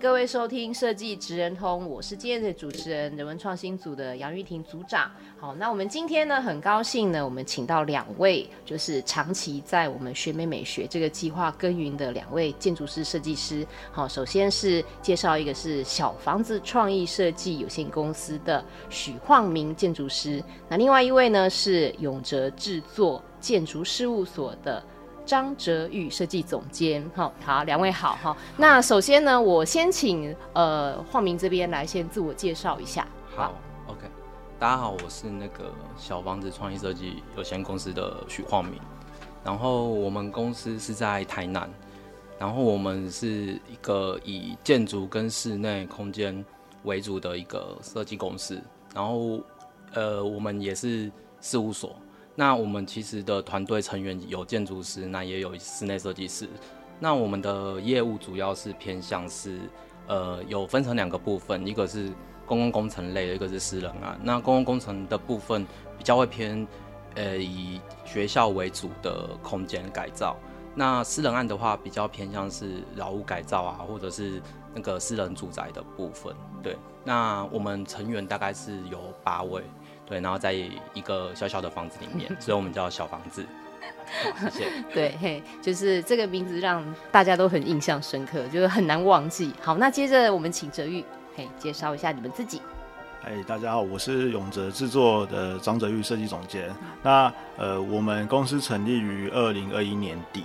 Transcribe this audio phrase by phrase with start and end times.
[0.00, 5.10] 各位收听设计职人通，我是今天的主持人人文创新组的杨玉婷组长。
[5.38, 13.66] 好，那我们今天呢，很高兴呢，我们请到两位，就是长期在我们学美美学这个计划耕耘的两位建筑师设计师。
[13.92, 24.82] 好，首先是介绍一个是小房子创意设计有限公司的许晃明建筑师，那另外一位呢是永哲制作建筑事务所的。
[25.24, 28.36] 张哲宇设计总监，好，好，两位好哈。
[28.56, 33.06] 那首先呢，我先请呃晃明这边来先自我介绍一下。
[33.36, 33.54] 好
[33.86, 34.06] ，，OK，
[34.58, 38.80] 大家好，我是那个小房子创意设计有限公司的许晃明。
[39.44, 41.70] 然后我们公司是在台南，
[42.38, 46.44] 然后我们是一个以建筑跟室内空间
[46.82, 48.60] 为主的一个设计公司。
[48.94, 49.40] 然后
[49.94, 51.10] 呃，我们也是
[51.40, 51.96] 事务所。
[52.34, 56.48] 那我们其实的团队成员有建筑师，那也有室内设计师。
[56.98, 59.58] 那我们的业务主要是偏向是，
[60.06, 62.10] 呃，有分成两个部分，一个是
[62.46, 64.18] 公共工程类的，一个是私人案。
[64.22, 65.66] 那公共工程的部分
[65.98, 66.66] 比较会偏，
[67.14, 70.36] 呃，以学校为主的空间改造。
[70.74, 74.40] 那私人案的话，比较偏向是老屋改造啊，或者是
[74.74, 76.34] 那个私人住宅的部分。
[76.62, 79.62] 对，那我们成员大概是有八位。
[80.10, 83.46] 对，然后在一个小小的房子里面， 所以我们叫小房子。
[84.50, 84.70] 谢谢。
[84.92, 89.54] 对，嘿，就是这个名字让大家都很印象深刻，就是很难忘记。
[89.62, 91.04] 好，那接着我们请哲玉，
[91.36, 92.60] 嘿，介绍一下你们自己。
[93.22, 96.74] 哎，大家好，我是永哲制作的张哲玉设计总监。
[97.04, 100.44] 那呃，我们公司成立于二零二一年底。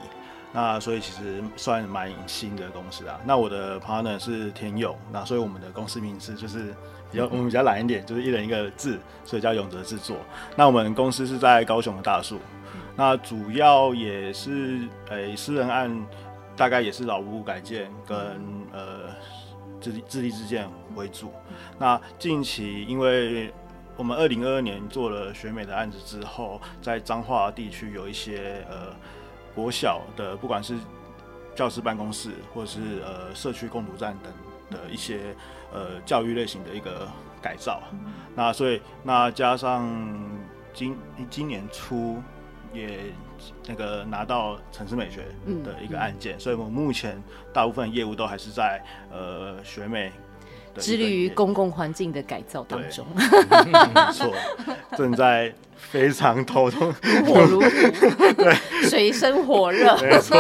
[0.54, 3.20] 那所以其实算蛮新的公司啊。
[3.26, 6.74] 那我的 partner 是田勇，那所以我们的公司名字就是
[7.12, 10.18] 比较我们比较懒一点，就是一人一个字，所以叫永泽制作。
[10.56, 12.40] 那我们公司是在高雄的大树，
[12.96, 14.80] 那主要也是
[15.10, 16.06] 诶、欸、私人案，
[16.56, 18.18] 大概也是老屋改建跟
[18.72, 19.10] 呃
[19.80, 21.32] 自立自立自建为主。
[21.78, 23.54] 那近期因为
[23.98, 28.94] 我们二零二二年做了学美的案子之后，在彰化地区有一些呃。
[29.56, 30.76] 国小的不管是
[31.56, 34.30] 教师办公室，或者是呃社区共读站等
[34.70, 35.20] 的一些
[35.74, 37.08] 呃教育类型的一个
[37.42, 37.82] 改造，
[38.36, 39.90] 那所以那加上
[40.74, 40.98] 今
[41.30, 42.22] 今年初
[42.74, 43.00] 也
[43.68, 45.26] 那个拿到城市美学
[45.64, 47.22] 的一个案件，所以我们目前
[47.54, 50.12] 大部分业务都还是在呃学美。
[50.78, 54.36] 致力于公共环境的改造当中，没错，
[54.98, 56.92] 正在非常头痛，
[57.26, 57.62] 火如，
[58.36, 60.36] 对，水深火热，没错。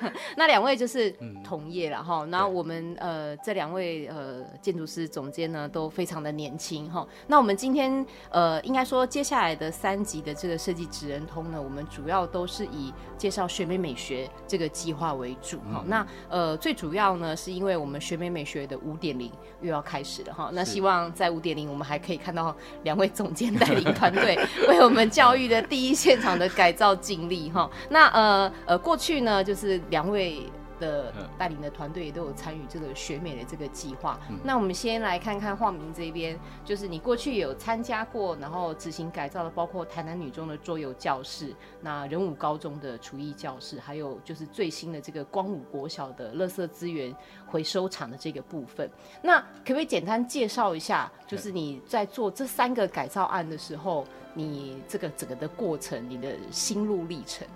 [0.36, 1.14] 那两位就是
[1.44, 7.06] 同业了哈，那我们呃这两位呃建筑师总监呢都非常的年轻哈。
[7.26, 15.82] 那我们今天呃应该说接下来的三集的这个设计职人通呢，我们主要都是以介绍学美美学这个计划为主哈。
[15.82, 19.30] 嗯、那呃最主要呢是因为我们学美美学的五点零
[19.60, 20.50] 又要开始了哈。
[20.52, 22.54] 那希望在五点零我们还可以看到
[22.84, 24.38] 两位总监带领团队
[24.68, 27.70] 为我们教育的第一现场的改造经历哈。
[27.90, 30.50] 那呃呃过去呢就是两位。
[30.82, 34.18] 的带领的团队也都有参与这个学美的这个计划。
[34.28, 47.14] 嗯、那我们先来看看晃明这边，就是你过去有参加过，然后执行改造的，包括台南女中的桌游教室，那仁武高中的厨艺教室，还有就是最新的这个光武国小的垃圾资源
[47.46, 48.90] 回收厂的这个部分。
[49.22, 54.04] 那可不可以简单介绍一下，就是你在做这三个改造案的时候，
[54.34, 57.46] 你这个整个的过程，你的心路历程？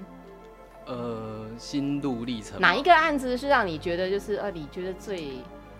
[0.87, 5.33] 呃，心路历程，哪一个案子是让你觉得就是呃，你觉得最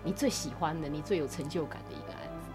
[0.03, 2.49] 你最喜欢的，你最有成就感的一个案子？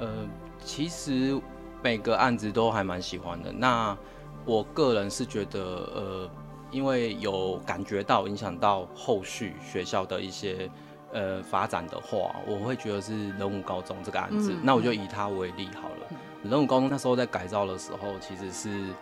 [0.00, 0.28] 呃，
[0.62, 1.40] 其实
[1.82, 3.50] 每个案子都还蛮喜欢的。
[3.50, 3.96] 那
[4.44, 6.30] 我个人是觉得，呃，
[6.70, 10.70] 因为有感觉到影响到后续学校的一些
[11.12, 14.52] 呃发展的话，我会觉得是人武高中这个案子。
[14.52, 16.06] 嗯、那我就以它为例好了。
[16.42, 18.92] 仁、嗯、武高中那时候在改造的时候，其实是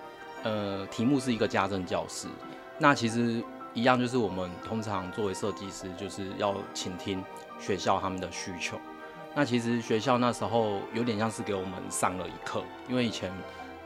[0.44, 2.29] 呃题目是一个家政教室。
[2.78, 3.43] 那其实
[3.73, 7.23] 一样，就是我们通常作为设计师，就是要倾听
[7.58, 8.76] 学校他们的需求。
[9.34, 13.31] 那其实学校那时候有点像是给我们上了一课，因为以前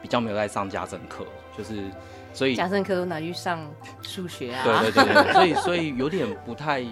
[0.01, 1.25] 比较没有在上家政课，
[1.57, 1.91] 就是
[2.33, 3.59] 所以家政课都拿去上
[4.01, 4.63] 数学啊。
[4.63, 6.85] 对对对对， 所以所以有点不太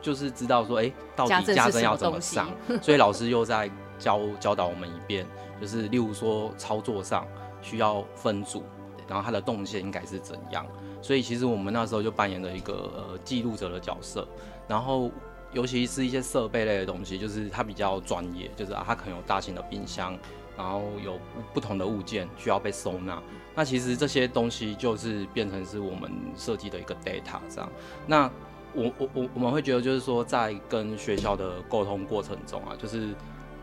[0.00, 2.48] 就是知道说，哎、欸，到底家政要怎么上？
[2.80, 5.26] 所以老师又在教教导我们一遍，
[5.60, 7.26] 就是例如说操作上
[7.60, 8.64] 需要分组，
[9.06, 10.64] 然后它的动线应该是怎样。
[11.00, 14.26] 所以其实我们那时候就扮演了一个呃记录者的角色，
[14.66, 15.10] 然后。
[15.50, 20.14] 尤其是一些设备类的东西，就是它比较专业，就是啊，它可能有大型的冰箱，
[20.58, 21.18] 然后有
[21.54, 23.18] 不同的物件需要被收纳。
[23.54, 27.72] 那其实这些东西就是变成是我们设计的一个 data 这样。
[28.06, 28.30] 那
[28.74, 33.14] 我我我我们会觉得就是说，在跟学校的沟通过程中啊，就是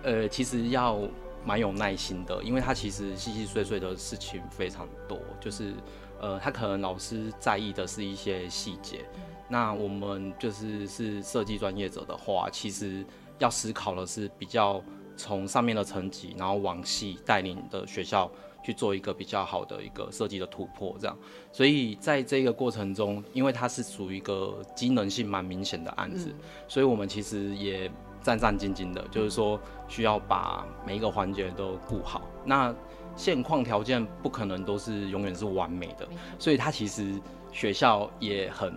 [0.01, 0.99] 呃，其实要
[1.45, 5.71] 蛮有耐心的，因为它其实细细碎碎的事情非常多，就是
[6.19, 9.05] 呃，他可能老师在意的是一些细节。
[9.47, 13.05] 那我们就是是设计专业者的话，其实
[13.37, 14.81] 要思考的是比较
[15.15, 18.29] 从上面的层级，然后往细带领的学校
[18.63, 21.15] 去做一个比较好的一个设计的突破，这样。
[21.51, 27.89] 所以在这个过程中，因为它是属于一个机能性蛮明显的案子，嗯，所以我们其实也
[28.23, 32.23] 战战兢兢的，就是说需要把每一个环节都顾好。
[32.43, 32.73] 那
[33.15, 36.07] 现况条件不可能都是永远是完美的，
[36.39, 37.19] 所以他其实
[37.51, 38.73] 学校也很。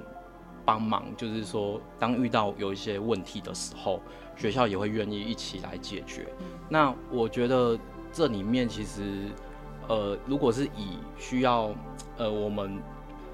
[0.64, 4.02] 帮忙，就是说，当遇到有一些问题的时候，
[4.36, 6.26] 学校也会愿意一起来解决。
[6.68, 7.78] 那我觉得
[8.12, 9.30] 这里面其实，
[9.88, 11.74] 呃，如果是以需要，
[12.18, 12.82] 呃，我们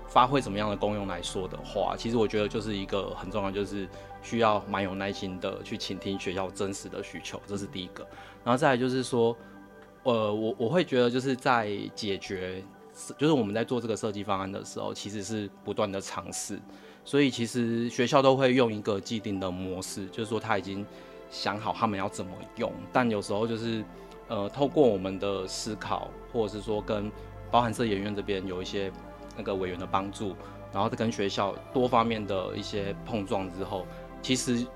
[0.07, 3.89] 发挥什么样的功用来说的话，其实我觉得就是一个很重要，就是
[4.23, 8.07] 需要蛮有耐心的去倾听学校真实的需求，这是第一个。
[8.45, 9.37] 然后再来就是说，
[10.05, 12.63] 呃，我我会觉得就是在解决，
[13.19, 16.61] 就是我们在做这个设计方案的时候，其实是不断的尝试。
[17.07, 20.87] 所以其实学校都会用一个既定的模式，就是说他已经
[21.31, 23.85] 想好他们要怎么用，但有时候就是
[24.29, 27.11] 呃透过我们的思考，或者是说跟
[27.51, 28.91] 包含设研院这边有一些
[29.37, 30.35] 那个委员的帮助，
[30.73, 33.87] 然后再跟学校多方面的一些碰撞之后，
[34.23, 34.67] 其实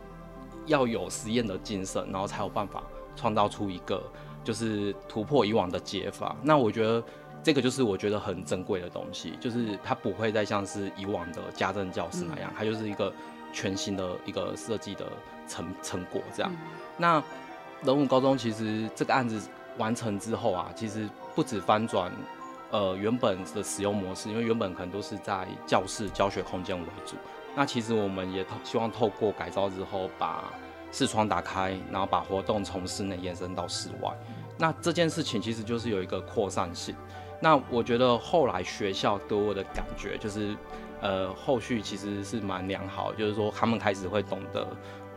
[0.67, 2.83] 要有实验的精神，然后才有办法
[3.17, 4.03] 创造出一个
[4.43, 6.37] 就是突破以往的解法。
[6.43, 7.03] 那我觉得。
[7.41, 13.15] 这个就是我觉得很珍贵的东西，就是它不会再像是以往的家政教室那样，它就是一个
[13.53, 15.07] 全新的一个设计的
[15.47, 16.53] 成成果这样。
[16.97, 17.23] 那
[17.85, 19.49] 人武高中其实这个案子
[19.79, 22.11] 完成之后啊，其实不止翻转
[22.73, 27.15] 呃原本的使用模式，因为原本可能都是在教室教学空间为主。
[27.55, 30.53] 那其实我们也希望透过改造之后，把
[30.91, 34.13] 视窗打开，然后把活动从室内延伸到室外。
[34.59, 36.95] 那这件事情其实就是有一个扩散性。
[37.41, 40.57] 那我觉得后来学校给我的感觉就是，
[41.01, 44.69] 呃，后续其实是蛮良好，就是说他们开始会懂得，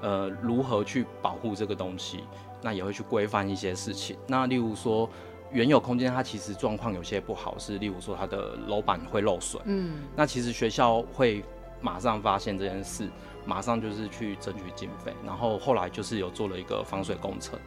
[0.02, 2.24] 呃，如何去保护这个东西，
[2.62, 4.16] 那也会去规范一些事情。
[4.28, 5.10] 那例如说，
[5.52, 11.44] 原有空间它其实状况有些不好，是例如说它的楼板会漏水，嗯，那其实学校会
[11.81, 13.10] 马上发现这件事，
[13.45, 17.60] 马上就是去争取经费，然后后来就是有做了一个防水工程，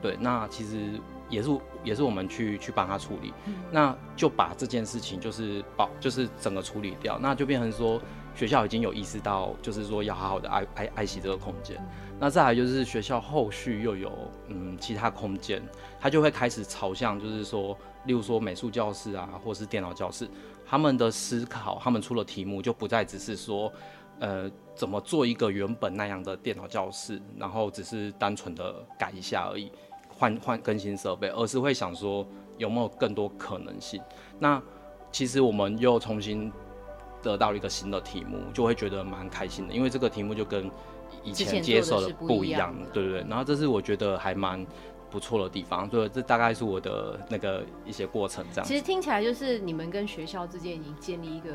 [0.00, 1.00] 对，那其实。
[1.30, 1.48] 也是
[1.82, 7.98] 也是我们去去帮他处理，嗯，那就把这件事情就是保就是整个处理掉，那就变成说
[8.34, 12.16] 学校已经有意识到，就是说要好好的爱爱爱惜这个空间，嗯。
[12.20, 14.12] 那再来就是学校后续又有
[14.48, 15.62] 嗯其他空间，
[15.98, 20.28] 他就会开始朝向就是说，例如说美术教室啊，或是电脑教室，
[20.66, 23.72] 他们的思考，他们出了题目就不再只是说，
[24.20, 29.70] 呃怎么做一个原本那样的电脑教室，然后只是单纯的改一下而已。
[30.16, 32.24] 换换更新设备，而是会想说
[32.56, 34.00] 有没有更多可能性。
[34.38, 34.62] 那
[35.10, 36.52] 其实我们又重新
[37.20, 40.70] 得到了一个新的题目，就会觉得蛮开心的，因为这个题目就跟
[41.24, 43.24] 以前接受的不一样，对不对。
[43.28, 44.64] 然后这是我觉得还蛮
[45.14, 48.66] 不错的地方，对，这大概是我的那个一些过程这样。
[48.66, 51.50] 其实听起来就是你们跟学校之间已经建立一个。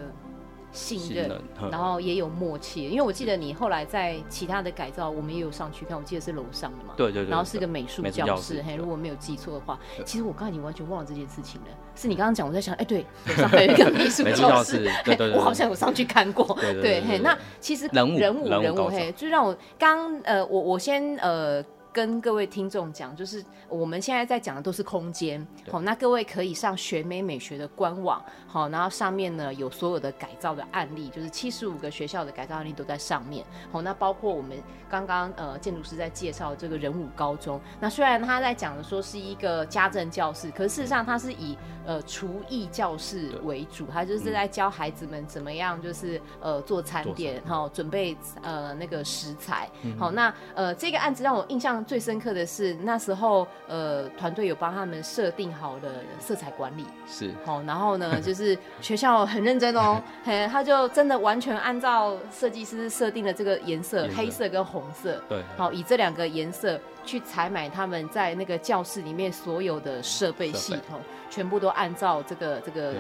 [0.72, 1.28] 信任，
[1.72, 21.66] 然后也有默契，因为我记得你后来在其他的改造，我们也有上去看，我记得是楼上的嘛，对对对，然后是个美术教室，嘿，如果没有记错的话，其实我刚才已经完全忘了这件事情了，是你刚刚讲，我在想，哎，对，楼上还有一个美术教室，对对对，我好像有上去看过，对，嘿，那其实人物人物人物，嘿，就让我刚呃，我我先呃。
[21.92, 49.68] 跟各位听众讲，就是我们现在在讲的都是空间，好，那各位可以上学美美学的官网，好，然后上面呢有所有的改造的案例，就是七十五个学校的改造案例都在上面，好，那包括我们刚刚呃建筑师在介绍这个仁武高中，那虽然他在讲的说是一个家政教室，可是事实上他是以呃厨艺教室为主，他就是在教孩子们怎么样就是呃做餐点，好，准备呃那个食材，
[49.98, 51.79] 好，那呃这个案子让我印象。
[51.80, 57.32] 象最深刻的是那时候，呃，团队有帮他们设定好的色彩管理，是。
[57.46, 64.18] 好，然后呢， 就是学校很认真哦， 嘿，他就真的完全按照设计师设定的这个颜色，颜色。
[64.18, 72.94] 黑色跟红色，对，好，以这两个颜色去采买他们在那个教室里面所有的设备系统，全部都按照这个这个。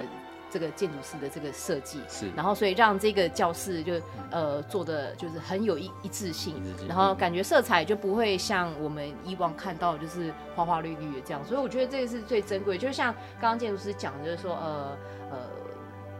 [0.49, 3.93] 这个建筑师的这个设计是，然后所以让这个教室就
[4.31, 6.55] 呃做的就是很有一一致性，
[6.87, 14.97] 然后感觉色彩就不会像我们以往看到就是花花绿绿的这样，所以我觉得这个是最珍贵，就像刚刚建筑师讲的，就是说呃
[15.31, 15.37] 呃。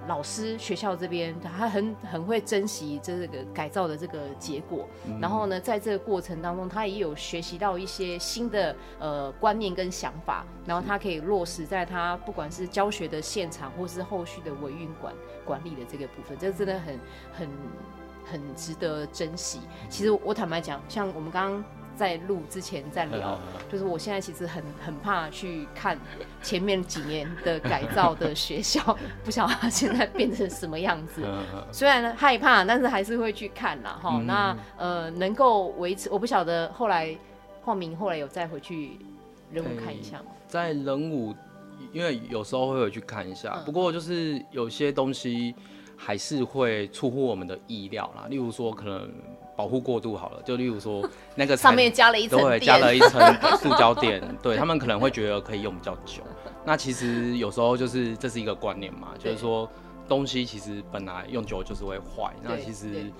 [0.10, 15.14] 老师学校这边，他很很会珍惜这个改造的这个结果，嗯、然后呢，在这个过程当中，他也有学习到一些新的呃观念跟想法，然后他可以落实在他不管是教学的现场，或是后续的维运管
[15.46, 17.00] 管理的这个部分，这真的很
[17.32, 17.50] 很
[18.26, 19.60] 很值得珍惜。
[19.90, 21.64] 其实我坦白讲，像我们刚刚。
[22.00, 23.38] 在录之前在聊，
[23.70, 26.00] 就是我现在其实很很怕去看
[26.42, 31.22] 前面几年的改造的学校， 不晓得它现在变成什么样子。
[31.74, 34.00] 虽然害怕，但是还是会去看啦。
[34.02, 34.22] 哈。
[34.26, 37.14] 那呃，能够维持，我不晓得后来
[37.64, 38.98] 晃明后来有再回去
[39.52, 40.28] 人武看一下吗？
[40.48, 41.36] 在人武，
[41.92, 45.54] 因为有时候会回去看一下，不过就是有些东西
[45.98, 49.12] 还是会出乎我们的意料啦，例如说可能。
[49.60, 53.22] 保护过度好了，就例如说 那个上面加了一层，对，加了一层
[53.58, 56.24] 塑胶垫， 对他们可能会觉得可以用比较久。
[56.64, 59.70] 那其实有时候就是这是一个观念嘛，就是说
[60.08, 62.34] 东西其实本来用久就是会坏。
[62.42, 63.12] 那其实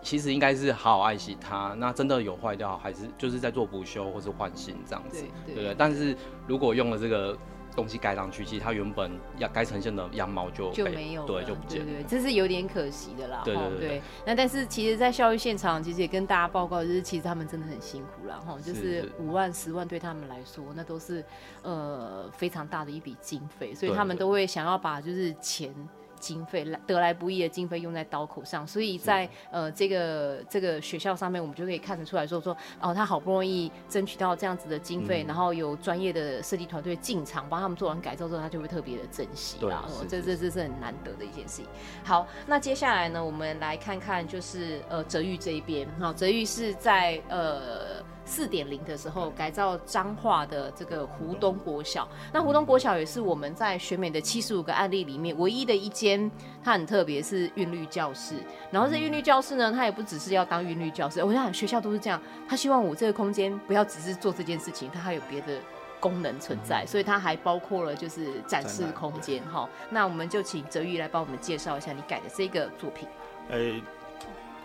[0.00, 1.74] 其实应该是好好爱惜它。
[1.76, 5.74] 那真的有坏掉，还是就是在做补修或是换新这样子，对不对？
[5.76, 6.16] 但是
[6.46, 7.36] 如果用了这个。
[7.80, 11.86] 东西盖上去，其实它原本要该呈现的样貌就就没有，对，就不见了。
[11.86, 13.40] 对，对，对，这是有点可惜的啦。
[13.44, 14.02] 对对对。
[14.26, 18.38] 那但是其实，在教育现场，其实也跟大家报告，就是其实他们真的很辛苦啦。
[18.46, 21.24] 哈，就是五万、十万对他们来说，那都是
[21.62, 25.74] 呃非常大的一笔经费，所以他们都会想要把就是钱。
[26.20, 39.84] 经费来得来不易的经费用在刀口上，所以在呃这个这个学校上面，我们就可以看得出来说说哦，他好不容易争取到这样子的经费，嗯、然后有专业的设计团队进场帮他们做完改造之后，他就会特别的珍惜啦。
[39.88, 41.66] 哦，这这这是很难得的一件事情。
[42.04, 47.89] 好，那接下来呢，我们来看看就是呃泽玉这一边，好，泽玉是在呃。
[48.30, 56.30] 四点零的时候改造彰化的这个湖东国小，那湖东国小也是我们在选美的七十五个案例里面唯一的一间，
[56.62, 58.36] 它很特别，是韵律教室。
[58.70, 65.58] 然后这韵律教室呢，它也不只是要当韵律教室，我想学校都是这样，他希望我这个空间不要只是做这件事情，它还有别的
[65.98, 69.68] 功能存在，所以它还包括了就是展示空间哈。
[69.90, 73.08] 那我们就请泽玉来帮我们介绍一下你改的这个作品。
[73.50, 73.82] 欸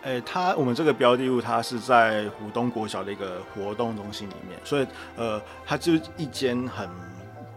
[0.06, 4.86] 诶、欸，它我们这个标的物，它是在湖东国小的一个活动中心里面，所以
[5.16, 6.88] 呃，它就是一间很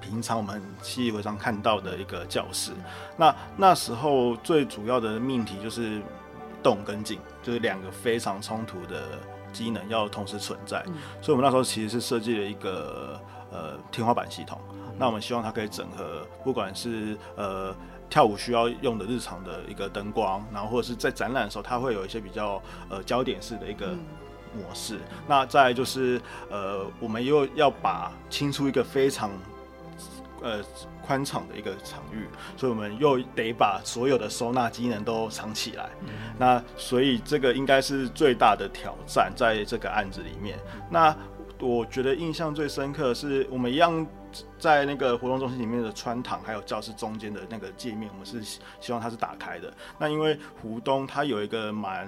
[0.01, 2.71] 平常我们习以为常看到的一个教室。
[3.15, 6.01] 那那时候最主要的命题就是
[6.63, 9.19] 动跟静，就是两个非常冲突的
[9.53, 10.83] 机能要同时存在。
[11.21, 14.59] 所以我们那时候其实是设计了一个呃天花板系统。
[14.97, 17.75] 那我们希望它可以整合，不管是呃。
[18.09, 23.89] 跳舞需要用的日常的一个灯光，然后或者是在展览的时候，它会有一些比较呃焦点式的一个
[24.53, 24.95] 模式。
[24.95, 29.29] 嗯、那再来就是呃，我们又要把清出一个非常
[30.41, 30.59] 呃
[31.05, 35.89] 宽敞的一个场域，所以我们又得把所有的收纳机能都藏起来。
[36.01, 40.57] 嗯、那所以这个应该是最大的挑战，在这个案子里面。
[40.89, 41.15] 那
[41.59, 44.05] 我觉得印象最深刻的是我们一样。
[44.57, 49.73] 在那个活动中心里面的穿堂，还有教室中间的那个界面，我们是希望它是打开的。
[49.97, 52.07] 那因为湖东它有一个蛮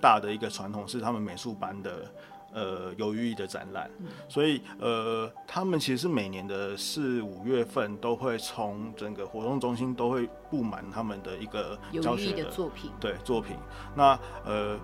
[0.00, 2.12] 大的一个传统，是他们美术班的
[2.52, 13.56] 呃有寓意的展览，嗯、所以呃他们其实是每年的四五月份都会从整个活动中心都会布满他们的一个教学的，的作品，对作品。
[13.94, 14.78] 那呃。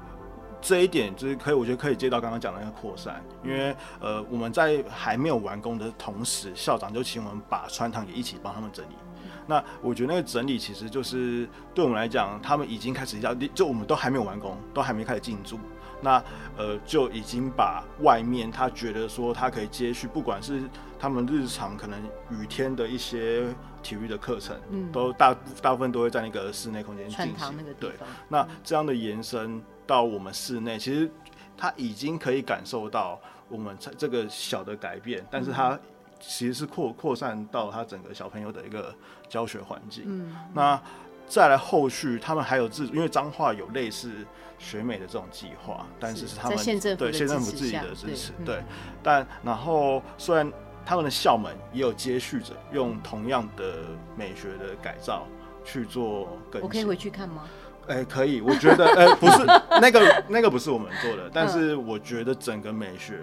[0.62, 8.94] 这一点就是可以，我觉得可以接到刚刚讲的那个扩散，因为呃我们在还没有完工的同时，校长就请我们把穿堂也一起帮他们整理。
[9.44, 15.58] 那我觉得那个整理其实就是对我们来讲，他们已经开始要，就我们都还没有完工，都还没开始进驻，
[16.00, 16.22] 那
[16.56, 20.62] 呃就已经把外面他觉得说他可以接续，不管是
[20.96, 22.00] 他们日常可能
[22.30, 23.52] 雨天的一些
[23.82, 27.56] 体育的课程，嗯，都大大部分都会在那个室内空间进行。
[27.56, 27.90] 那个地方。
[27.90, 27.92] 对，
[28.28, 29.60] 那这样的延伸。
[29.92, 31.06] 到我们室内，其实
[31.54, 33.20] 他已经可以感受到
[33.50, 35.78] 我们这个小的改变，但是他
[36.18, 38.94] 其实是扩扩散到他整个小朋友的一个
[39.28, 40.04] 教学环境。
[40.06, 40.80] 嗯，那
[41.28, 44.10] 再来后续他们还有自，因为彰化有类似
[44.58, 48.62] 学美的这种计划，但是是他们县政府对县政府自己的支持，对，
[49.02, 50.50] 但然后虽然
[50.86, 53.84] 他们的校门也有接续着用同样的
[54.16, 55.26] 美学的改造
[55.66, 57.46] 去做更新，我可以回去看吗？
[57.88, 59.44] 哎、欸，可以，我觉得，哎、欸，不是
[59.80, 63.18] 那个那个不是我们做的，但是我觉得整个美学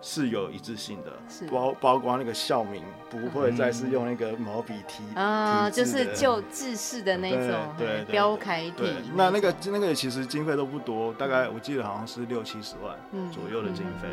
[0.00, 8.82] 是有一致性的，是包包括那个校名不会再是用那个毛笔体啊，就是旧制式的那种对标楷体。
[9.14, 12.96] 那那个那个其实经费都不多，大概我记得好像是六七十万
[13.30, 14.08] 左右的经费。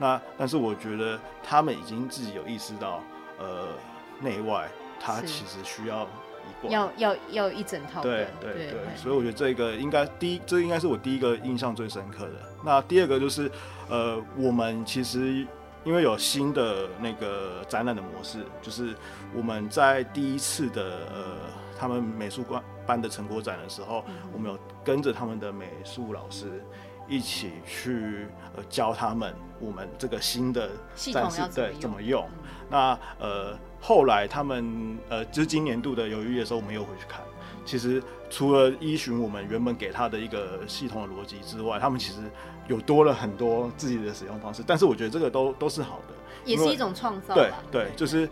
[0.00, 3.00] 那但是我觉得他们已经自己有意识到，
[3.38, 3.68] 呃，
[4.20, 4.68] 内外
[4.98, 6.08] 他其实需要。
[6.62, 12.34] 要要要一整套的，对对对，对，所以我觉得这个应该第一，这应该是我第一个印象最深刻的。
[12.64, 13.50] 那第二个就是，
[13.88, 15.46] 呃，我们其实
[15.84, 18.94] 因为有新的那个展览的模式，就是
[19.34, 20.82] 我们在第一次的
[21.14, 21.24] 呃
[21.78, 26.62] 他们美术馆办的成果展的时候，嗯、我们有跟着他们的美术老师
[27.08, 32.24] 一起去呃教他们我们这个新的战士对怎么用。
[32.24, 33.58] 嗯、那呃。
[33.80, 37.20] 后来他们呃，就是今年度的友谊的时候，我们又回去看。
[37.64, 42.18] 其实除了依循我们原本给他的一个系统的逻辑之外，他们其实
[42.66, 44.64] 有多了很多自己的使用方式。
[44.66, 47.36] 但是我觉得这个都都是好的，也是一种创造。
[47.36, 48.28] 对对，就是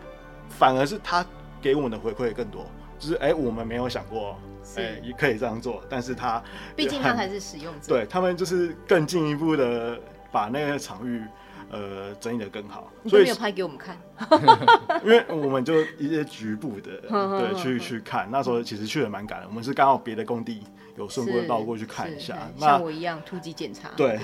[0.48, 1.24] 反而是他
[1.62, 2.66] 给我们的回馈更多，
[2.98, 4.36] 就是哎、欸，我们没有想过
[4.76, 6.42] 哎、欸、也可以这样做，但是他
[6.74, 9.98] 毕竟他才是使用者，对他们就是更进一步的
[10.32, 11.22] 把那个场域。
[11.68, 13.98] 呃，整理的更好，所以没有拍给我们看，
[15.02, 18.28] 因为我们就一些局部的， 对，去去看。
[18.30, 20.62] 那时候其实去的蛮赶的，我们是刚好别的工地
[20.96, 22.38] 有顺过绕过去看一下。
[22.56, 23.88] 像我一样突击检查。
[23.96, 24.16] 对，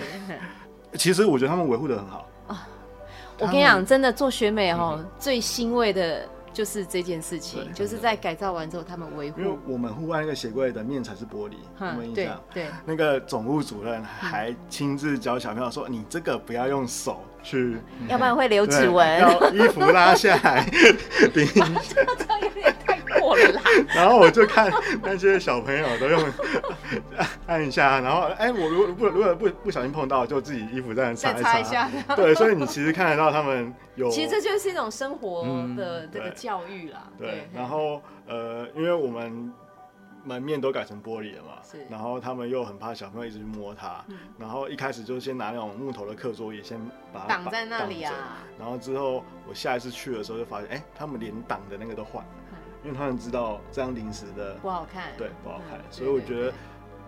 [0.94, 2.28] 其实我觉得他们维护的很好。
[3.40, 6.24] 我跟你讲，真的做学美哦，最欣慰的。
[6.52, 9.40] 就是这件事情，就是在改造完之后，他们维护。
[9.40, 12.40] 因为我们户外那个鞋柜的面材是玻璃，有没有印象？
[12.52, 17.76] 对，那个总务主任还亲自教小朋友说：“你这个不要用手去，
[18.08, 19.20] 要不然会留指纹。
[19.20, 20.64] 要衣服拉下来，
[21.32, 22.74] 顶 这样有点
[23.94, 24.68] 然后我就看
[25.02, 26.24] 那些小朋友都用
[27.46, 31.60] 按一下，然后哎，我如果不如果不不小心碰到，就自己衣服这样擦一擦。
[31.60, 31.88] 一下。
[32.16, 34.10] 对，所以你其实看得到他们有。
[34.10, 36.32] 其实这就是一种生活的这个。
[36.42, 39.52] 教育啦，对，对然后呃，因为我们
[40.24, 46.80] 门面都改成玻璃了嘛，是，然后他们又很怕小朋友一直去摸它，嗯、然后一开始就先拿那种木头的课桌椅先
[47.12, 56.52] 把它挡在那里啊，然后之后我下一次去的时候就发现，哎，他们连挡的那个都换了，嗯、因为他们知道这样临时的不好看，对，不好看，嗯、所以我觉得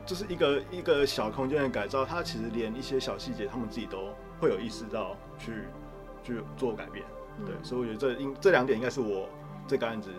[0.06, 5.52] 就是一个一个小空间的改造，它其实连一些小细节他们自己都会有意识到去
[6.22, 7.04] 去做改变。
[7.44, 9.28] 对，所以我觉得这应这两点应该是我
[9.66, 10.10] 这个案子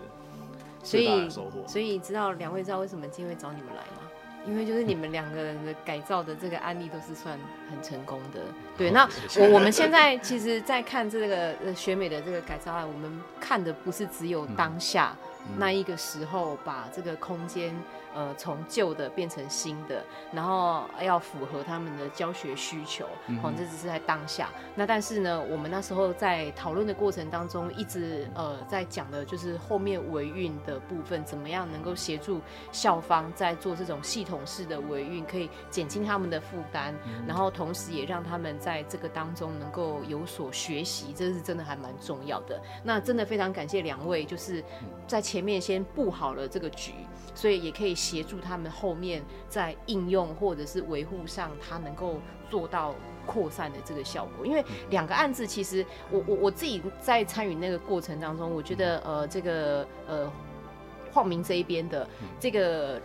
[0.82, 1.66] 最大的收获。
[1.66, 4.02] 所以知道两位知道为什么今天会找你们来吗？
[4.46, 7.36] 因为就是你们两个人的改造的这个案例都是算
[7.68, 8.40] 很成功的。
[8.78, 9.08] 对，那
[9.40, 15.16] 我我们现在其实，在看这个呃学美的这个改造案，我们看的不是只有当下
[15.56, 17.74] 那一个时候把这个空间。
[18.16, 20.02] 呃，从旧的变成新的，
[20.32, 24.48] 然后要符合他们的教学需求，好、嗯哼，这只是在当下。
[24.74, 32.40] 那但是呢，我们那时候在讨论的过程当中，一直呃在讲的就是后面维运的部分，怎么样能够协助
[32.72, 42.58] 校方在做这种系统式的维运，可以减轻他们的负担，嗯、然后同时也让他们在这个当中能够有所学习，这是真的还蛮重要的。
[42.82, 44.64] 那真的非常感谢两位，就是
[45.06, 46.94] 在前面先布好了这个局。
[47.34, 52.94] 所以也可以协助他们后面在应用或者是维护上，他能够做到
[53.26, 54.46] 扩散的这个效果。
[54.46, 60.30] 因为两个案子，其实我我我自己在参与那个过程当中，我觉得呃这个呃
[61.12, 63.00] 晃明这一边的这个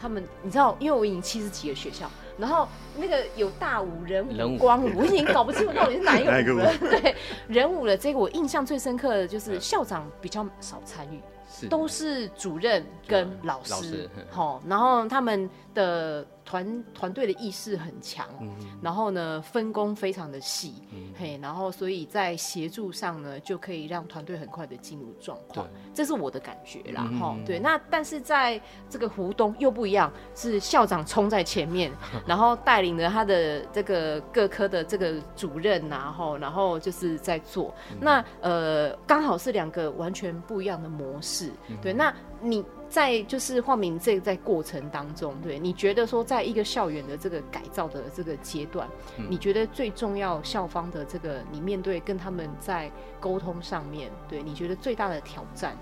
[0.00, 2.08] 他们，你知道，因为我已经七十几个学校，
[2.38, 6.72] 然后那个有大五、人武、光武，我已经搞不清楚到底是哪一个 武了。
[6.78, 7.16] 对，
[7.48, 11.20] 人武的这个我印象最深刻的就是校长比较少参与。
[11.68, 16.26] 都是主任跟老师，好，然后他们的。
[16.44, 18.50] 团团队的意识很强，嗯、
[18.82, 28.60] 然后呢，分工非常的细，嗯、嘿，然后所以在协助上呢，就可以让团队很快的进入状况，这是我的感觉啦，哈、嗯，对，那但是在
[28.90, 31.92] 这个湖东又不一样，是校长冲在前面，
[32.26, 42.64] 然后带领着他的这个各科的这个主任然后然后就是在做，嗯、那呃，刚好是两个完全不一样的模式，嗯、对，那你。
[42.92, 55.74] 在就是化名这个在过程当中，对，你觉得说，在一个校园的这个改造的这个阶段，嗯、你觉得最重要校方的这个你面对跟他们在沟通上面，对，你觉得最大的挑战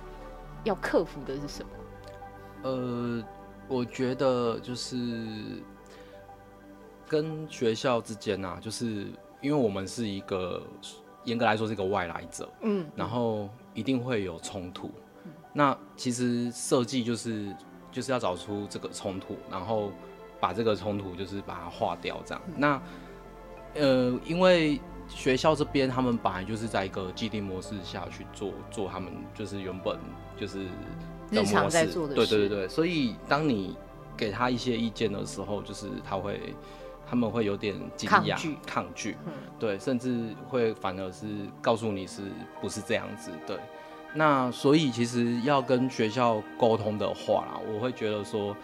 [0.62, 1.70] 要克服的是什么？
[2.62, 3.24] 呃，
[3.66, 4.96] 我觉得就是
[7.08, 9.08] 跟学校之间啊，就是
[9.40, 10.62] 因为我们是一个
[11.24, 14.92] 严格来说是一个外来者，嗯，然后一定会有冲突。
[15.52, 17.54] 嗯、那其实设计就是
[17.92, 19.90] 就是要找出这个冲突，然后
[20.38, 22.42] 把这个冲突就是把它化掉，这样。
[22.46, 22.82] 嗯、那
[23.74, 29.98] 呃，因为学校这边他们本来就是在一个既定模式下去做做他们就是原本
[30.36, 30.66] 就是
[31.30, 32.68] 日常在做的事，对对对对。
[32.68, 33.76] 所以当你
[34.16, 36.54] 给他一些意见的时候，就是他会
[37.08, 41.26] 他们会有点惊讶、抗拒，抗拒，嗯、对，甚至会反而是
[41.60, 42.22] 告诉你是
[42.60, 43.58] 不是这样子，对。
[44.14, 48.56] 那所以其实要跟学校沟通的话啦，我会觉得说。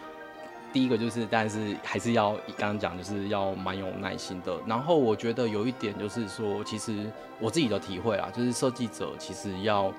[0.73, 4.55] 第一个就是，但是还是要刚刚讲，就是要蛮有耐心的。
[4.67, 9.91] 然后我觉得有一点就是说，其实我自己的体会啊，就是设计者其实要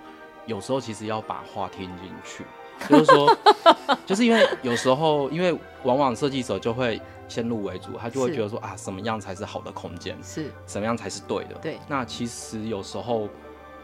[0.44, 2.44] 有时候其实要把话听进去，
[2.87, 3.37] 就是说，
[4.06, 11.54] 就是因为有时候，因为往往设计者就会先入为主，他就会觉得说啊，什么样才是好的空间，是什么样才是对的。
[11.62, 11.78] 对。
[11.88, 13.26] 那其实有时候，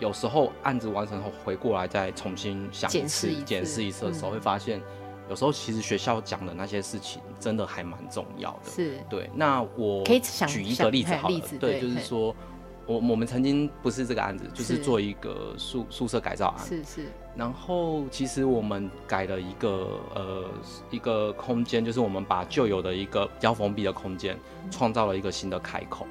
[0.01, 4.81] 有时候案子完成后回过来再重新想一次，检视一次的时候，会发现。
[5.27, 9.31] 有时候其实学校讲的那些事情真的还蛮重要的，是对。
[9.35, 12.37] 那我可以举一个例子好了，对，就是说
[12.85, 17.07] 我我们曾经不是这个案子，就是做一个宿宿舍改造案，是是。
[17.35, 20.45] 然后其实我们改了一个呃
[20.91, 24.39] 一个空间，就是我们把旧有的一个比较封闭的空间，
[24.71, 26.07] 创造了一个新的开口。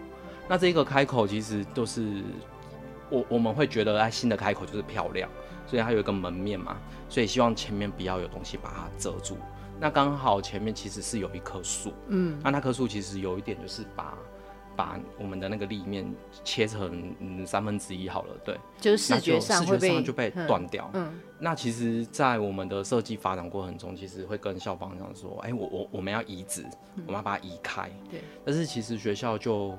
[0.50, 2.24] 那这个开口其实都是
[3.14, 5.30] 我我们会觉得，哎，新的开口就是漂亮。
[5.66, 9.38] 所以它有一个门面嘛，所以希望前面不要有东西把它遮住。
[9.80, 14.14] 那刚好前面其实是有一棵树，嗯，那那棵树其实有一点就是把
[14.76, 16.06] 把我们的那个立面
[16.44, 20.90] 切成嗯三分之一好了，对，就是视觉上视觉上就被断掉。
[20.94, 26.66] 嗯，那其实，在我们的设计发展过程中，其实会跟校方这样说，哎、欸，我我我们要移植，
[27.08, 27.90] 我们要把它移开。
[28.12, 29.78] 对，但是其实学校就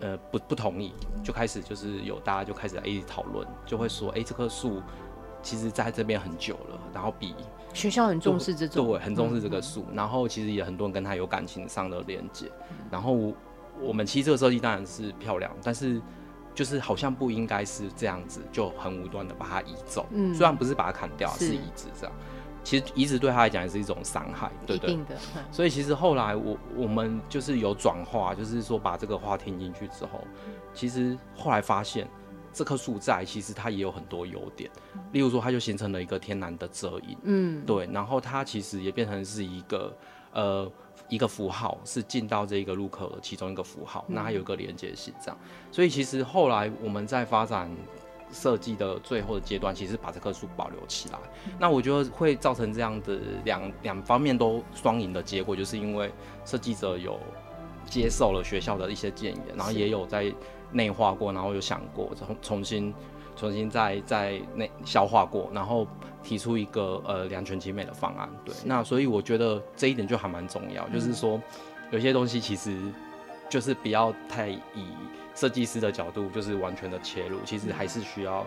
[0.00, 0.92] 呃不不同意，
[1.22, 4.82] 就开始就是有大家就开始一起讨论，就会说，哎、欸，这棵树。
[5.44, 7.34] 其实在这边很久了，然后比
[7.74, 12.48] 学校很重视这种，对，很重视这个树，嗯、然后其实也很多人跟他有感情上的连接。
[12.70, 13.34] 嗯、然后
[13.80, 16.00] 我们其实这个设计当然是漂亮，但是
[16.54, 20.06] 就是好像不应该是这样子，就很无端的把它移走。
[20.12, 22.14] 嗯，虽然不是把它砍掉，是移植这样。
[22.64, 24.96] 其实移植对他来讲也是一种伤害，对不对？
[25.04, 25.16] 的
[25.50, 30.24] 所以其实后来我我们就是有转化，就是说把这个话听进去之后，
[30.74, 32.08] 其实后来发现。
[32.54, 34.70] 这棵树在，其实它也有很多优点，
[35.12, 39.90] 例如说，它就形成了一个天然的遮影，嗯，对，然后它其实也变成是一个，
[40.34, 40.70] 呃，
[41.08, 45.38] 一个符号，是进到这个入口的其中一个符号，那它有一个连接性，这样，
[45.70, 47.74] 所以其实后来我们在发展
[48.32, 51.18] 设计的最后的阶段，其实把这棵树保留起来，
[51.58, 56.10] 那我觉得会造成这样的两两方面都双赢的结果，就是因为
[56.44, 57.20] 设计者有
[57.84, 60.32] 接受了学校的一些建议，然后也有在。
[60.74, 62.94] 内化过，然后有想过，重重新
[63.36, 65.86] 重新再再内消化过，然后
[66.22, 68.26] 提出一个呃两全其美的方案。
[68.42, 71.38] 对，那所以我觉得这一点就还蛮重要，嗯、就是说
[71.90, 72.74] 有些东西其实
[73.52, 74.86] 就是不要太以
[75.34, 78.46] 设计师的角度就是完全的切入，其实还是需要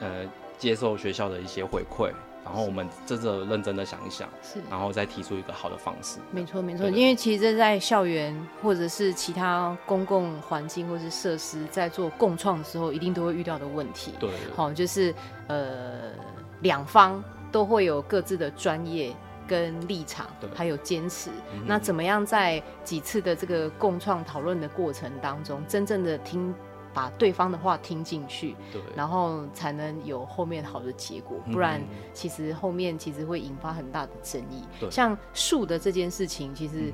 [0.00, 0.24] 呃
[0.56, 2.10] 接受学校的一些回馈。
[2.42, 6.20] 然后我们真的认真的想一想，是，然后再提出一个好的方式。
[6.30, 14.12] 没错，没错，因为其实这在校园或者是其他公共环境或是设施在做共创的时候，一定都会遇到的问题。
[14.18, 15.14] 对，好，就是
[15.48, 16.12] 呃，
[16.60, 19.12] 两方都会有各自的专业
[19.46, 21.30] 跟立场，还有坚持。
[21.64, 26.54] 那怎么样在几次的这个共创讨论的过程当中，真正的听？
[26.94, 31.38] 把对方的话听进去，对，然后才能有后面好的结果。
[31.52, 31.78] 不然，
[32.14, 34.64] 其实后面其实会引发很大的争议。
[34.90, 36.90] 像树的这件事情，其实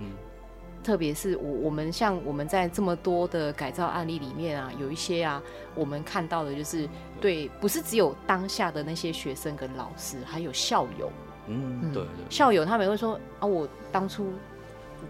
[0.82, 5.40] 特别是我我们像我们在这么多的改造案例里面啊，有一些啊，
[5.76, 6.88] 我们看到的就是
[7.20, 11.12] 对，不是只有当下的那些学生跟老师，还有校友。
[11.46, 14.32] 嗯，对，对，校友他们会说啊，我当初。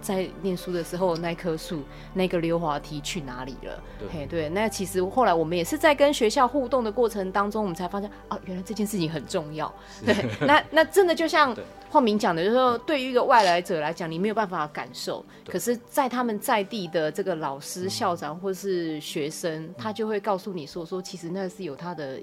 [0.00, 1.82] 在念书的时候，那棵树、
[2.14, 3.78] 那个溜滑梯去哪里了？
[3.98, 9.72] 对，嘿，对，那其实后来我们也是在跟学校互动的过程当中，我们才发现，哦，原来这件事情很重要。
[10.04, 11.54] 对， 那那真的就像
[11.90, 22.18] 晃明讲的，就是说，对于一个外来者来讲，你没有办法感受，可是，在他们在地的这个老师、校长或是学生，嗯、他就会告诉你说，说其实那是有它的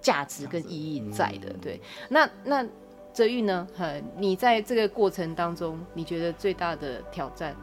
[0.00, 1.50] 价值跟意义在的。
[1.50, 2.66] 嗯、对，那那。
[3.16, 3.66] 泽玉呢？
[4.18, 7.56] 你在这个过程当中，你觉得最大的挑战？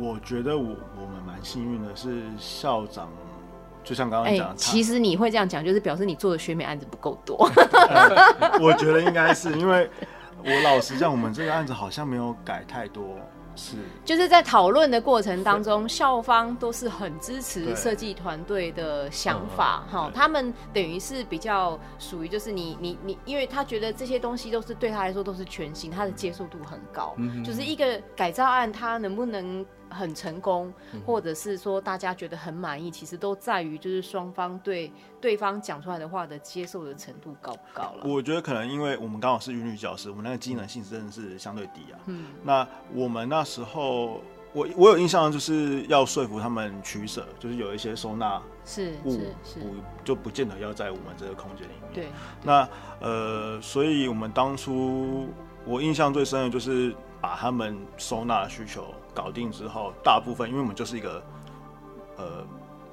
[0.00, 3.10] 我觉得我我们蛮幸运的，是校长，
[3.84, 7.36] 就像刚刚讲，其实你会这样讲，就是表示你做的学美案子不够多。
[8.62, 9.90] 我觉得应该是因为，
[10.42, 13.18] 我老实讲，我们这个案子好像没有改太多。
[13.58, 30.72] 是，就是在讨论的过程当中，校方都是很支持设计团队的想法，哈，他们等于是比较属于就是你你你，因为他觉得这些东西都是对他来说都是全新，他的接受度很高，嗯，就是一个改造案，他能不能很成功，
[31.06, 38.04] 或者是说大家觉得很满意，其实都在于就是双方对对方讲出来的话的接受的程度高不高了。
[38.04, 41.98] 我觉得可能因为我们刚好是韵律教师，我们那个机能性真的是相对低啊。
[42.06, 44.20] 嗯，那我们那时候
[44.52, 49.12] 我我有印象就是要说服他们取舍，就是有一些收纳是物
[49.44, 49.74] 是不
[50.04, 51.92] 就不见得要在我们这个空间里面。
[51.94, 52.68] 对，对那
[53.00, 55.28] 呃，所以我们当初
[55.64, 58.94] 我印象最深的就是把他们收纳的需求。
[59.18, 61.20] 搞定之后，大部分因为我们就是一个
[62.16, 62.46] 呃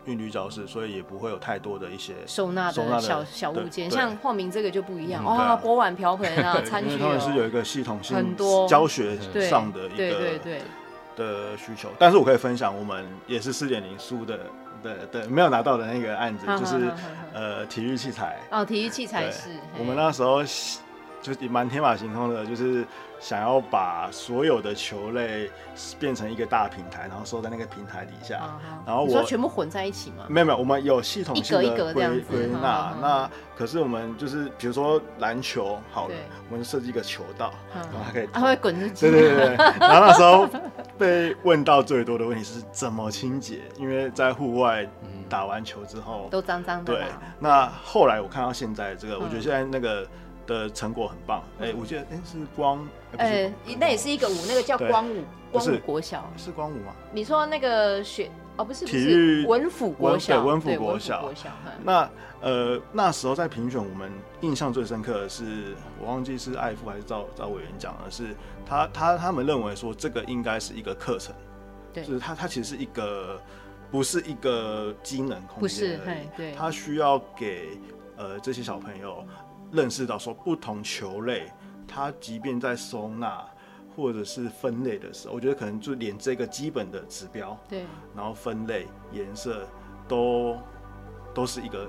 [0.05, 3.91] 韵律教室，所以也不会有太多的一些收纳的小小物件。
[3.91, 6.97] 像晃明这个就不一样哦，锅碗瓢盆啊，餐具、哦。
[6.99, 9.15] 他们是有一个系统性很多教学
[9.47, 10.61] 上的一个对对对
[11.15, 11.89] 的需求。
[11.99, 14.39] 但是我可以分享，我们也是四点零书的
[14.81, 16.91] 对对没有拿到的那个案子，就是
[17.33, 20.43] 呃体育器材哦，体育器材是我们那时候
[21.25, 22.85] 就是蛮天马行空的，就是。
[23.17, 25.49] 想要把所有的球类
[25.97, 28.35] 变成一个大平台，然后收在那个平台底下。
[28.35, 28.85] Uh-huh.
[28.85, 30.25] 然后我说全部混在一起吗？
[30.27, 32.91] 没有没有，我们有系统性的归归纳。
[32.91, 33.01] Uh-huh.
[33.01, 36.13] 那可是我们就是比如说篮球好了，
[36.51, 37.83] 我们设计一个球道，uh-huh.
[37.85, 39.09] 然后它可以，它会滚出去。
[39.09, 39.55] 对对对。
[39.79, 40.47] 然后那时候
[40.97, 44.85] 被问到最多的问题是怎么清洁，因为在户外
[45.29, 46.93] 打完球之后都脏脏的。
[46.93, 47.05] 对。
[47.39, 50.05] 那后来我看到现在这个，我觉得现在那个。
[50.45, 56.29] 的成果很棒，哎、欸，我记得哎、欸、是光，呃、欸，那也是一个舞，那个叫光舞，光舞国小。
[56.37, 56.93] 是，是光舞吗？
[57.11, 61.49] 你说那个学哦，不是，体育文府国小，文府国小，国小
[61.83, 62.09] 那
[62.41, 71.35] 呃那时候在评选，我们印象最深刻的是，我忘记是艾夫还是赵赵委员讲的是，他他他们认为说这个应该是一个课程，
[71.93, 73.41] 对，就是他他其实是一个
[73.91, 75.99] 不是一个机能空间，不是，
[76.37, 77.77] 对，他需要给
[78.15, 79.25] 呃这些小朋友。
[79.75, 81.51] 认识到说不同球类，
[81.87, 83.45] 它即便在收纳
[83.95, 87.85] 或者是分类的时候，我觉得可能就连这个基本的指标，对，
[88.15, 89.67] 然后分类颜色
[90.07, 90.57] 都
[91.33, 91.87] 都是一个、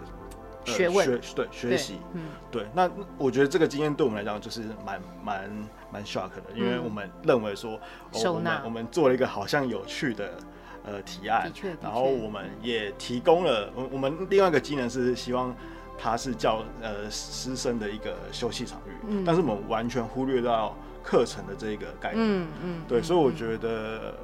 [0.66, 2.66] 呃、学问，学对学习，嗯，对。
[2.74, 5.50] 那我觉得这个经验对我们来讲就是蛮蛮
[5.92, 7.80] 蛮 shock 的，因为我们认为说
[8.12, 10.38] 收纳、哦，我们做了一个好像有趣的
[10.84, 11.50] 呃提案，
[11.82, 15.54] 然后我们也提供了我我们另外一个技能是希望。
[15.98, 24.14] 它是教呃师生的一个休息场域，嗯，但是我们完全忽略到课程的这个概念，嗯嗯，对，所以我觉得，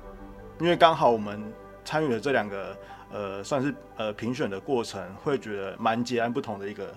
[0.60, 1.42] 因为刚好我们
[1.84, 2.76] 参与了这两个
[3.10, 6.92] 呃算是呃评选的过程，会觉得蛮截然不同的一个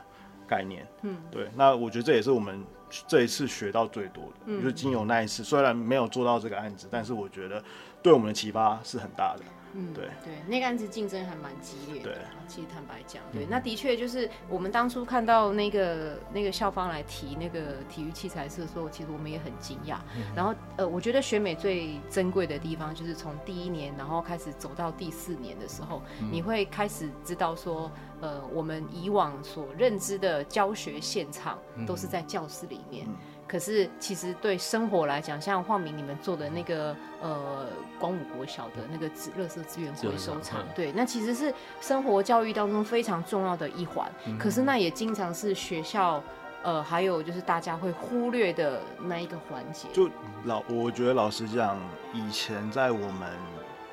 [0.47, 2.63] 概念，嗯，对，那我觉得这也是我们
[3.07, 7.63] 这一次学到最多的，嗯，就是经由那一次，虽然没有做到这个案子，但是我觉得
[8.01, 9.43] 对我们的启发是很大的。
[9.77, 12.13] 嗯，对对，那个案子竞争还蛮激烈的。
[12.13, 19.97] 对，其实坦白讲，对，嗯、那的确就是我们当初看到那个那个校方来提那个体育器材室的时候，其实我们也很惊讶。
[20.15, 33.05] 嗯、然后呃，我觉得学美最珍贵的地方，就是从第一年然后开始走到第四年的时候，嗯、你会开始知道说，呃，我们以往所认知的教学现场都是在教室里面。
[33.47, 37.67] 可是，其实对生活来讲，像晃明你们做的那个呃
[37.99, 44.12] 光武国小的那个资垃圾资源回收场，对，那其实是生活教育当中非常重要的一环。
[44.25, 44.36] 嗯。
[44.39, 46.23] 可是那也经常是学校
[46.63, 49.88] 呃还有就是大家会忽略的那一个环节。
[49.93, 50.10] 就
[50.45, 51.77] 老，我觉得老实讲，
[52.13, 53.29] 以前在我们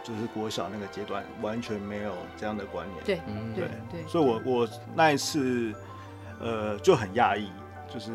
[0.02, 3.04] 就是国小那个阶段，完全没有这样的观念。
[3.04, 4.08] 对，嗯，对对。
[4.08, 5.74] 所以我我那一次
[6.40, 7.52] 呃就很讶异，
[7.92, 8.10] 就是。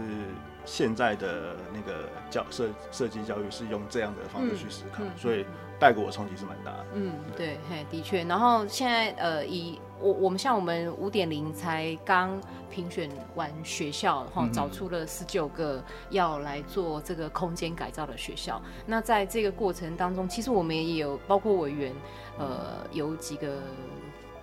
[0.68, 5.46] 现在的那个教设设计教育是用这样的方式去思考，嗯嗯、所以
[5.80, 6.86] 带给我冲击是蛮大的。
[6.94, 8.26] 嗯，对，嘿，的确。
[8.26, 12.38] 然后现在呃，以我我们像我们五点零才刚
[12.70, 18.62] 评选完学校，哈、嗯，找出了十九个要来做这个空间改造的学校。
[18.86, 21.96] 那在这个过程当中，其实我们也有包括委员，
[22.38, 23.56] 呃，有几个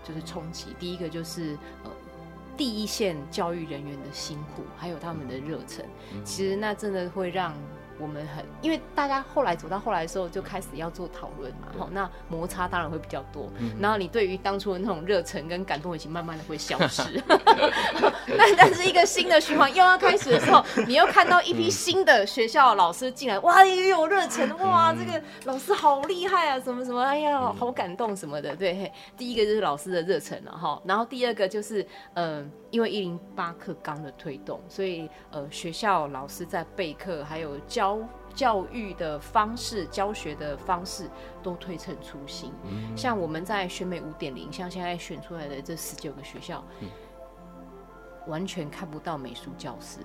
[0.03, 0.69] 就是冲击。
[0.79, 1.91] 第一个就是呃。
[2.57, 5.85] 第一线教育人员的辛苦，还有他们的热忱，
[6.25, 7.55] 其实那真的会让。
[7.99, 13.49] 我们很，因为大家后来走到后来的时候，就开始要做讨论嘛，好，那摩擦当然会比较多。
[13.59, 17.03] 嗯、然后你对于当初的那种热忱跟感动，已经慢慢的会消失。
[18.37, 28.57] 但但是一个新的循环又要开始的时候，你又看到一批新的学校的老师进来，哇，也有热忱，哇，这个老师好厉害啊，什么什么，哎呀，好感动什么的。
[28.57, 32.39] 对，第一个就是老师的热忱了哈，然后第二个就是嗯。
[32.39, 38.01] 呃因为一零八课纲的推动，所以呃学校老师在备课还有教
[38.35, 41.09] 教育的方式、教学的方式
[41.41, 42.53] 都推陈出新。
[42.65, 46.89] 嗯、像我们在选美五点零，像现在选出来的这十九个学校，嗯、
[48.27, 50.01] 完全看不到美术教室，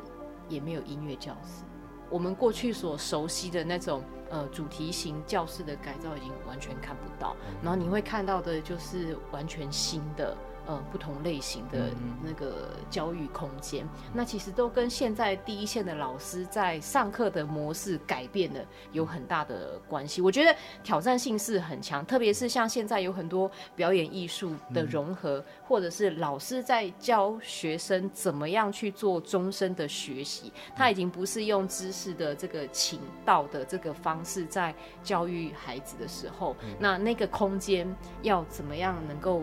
[0.48, 1.64] 也没有音乐教室。
[2.08, 10.38] 我们过去所熟悉的那种呃主题型教室的改造已经完全看不到，然后你会看到的就是完全新的。
[10.70, 11.90] 呃，不同类型的
[12.24, 20.22] 那个教育空间，嗯、那其实都跟现在第一线的老师在上课的模式改变的有很大的关系。
[20.22, 39.42] 我觉得挑战性是很强，特别是像现在有很多表演艺术的融合，嗯、或者是老师在教学生怎么样去做终身的学习，他已经不是用知识的这个请道的这个方式在教育孩子的时候，嗯、那那个空间要怎么样能够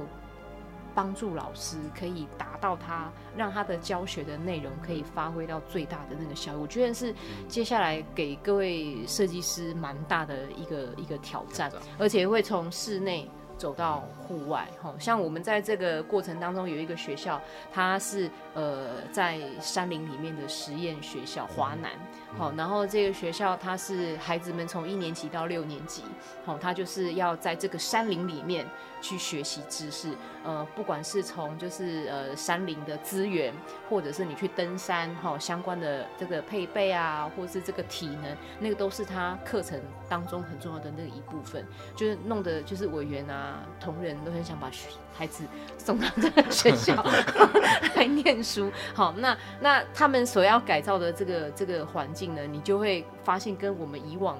[0.96, 7.14] 帮助老师可以达到他让他的教学的内容可以发挥到最大的那个效果，我觉得是
[7.46, 14.66] 接下来给各位设计师蛮大的一个一个挑战，而且会从室内走到户外。
[14.98, 17.38] 像我们在这个过程当中有一个学校，
[17.70, 21.90] 它是呃在山林里面的实验学校华南。
[22.38, 26.02] 好，然后这个学校它是孩子们从一年级到六年级，
[26.44, 28.66] 好，他就是要在这个山林里面
[29.00, 30.10] 去学习知识，
[30.46, 33.52] 呃，不管是从就是呃山林的资源，
[33.90, 39.78] 或者是你去登山哈相关的这个配备啊，或者是这个体能，那个都是他课程
[40.08, 41.62] 当中很重要的那一部分，
[41.94, 45.44] 就是弄得就是委员啊同仁都很想把学孩子
[45.76, 46.94] 送到这个学校
[47.96, 48.70] 来念书。
[48.94, 52.42] 好，那那他们所要改造的这个这个环境呢。
[52.46, 54.38] 你就会发现跟我们以往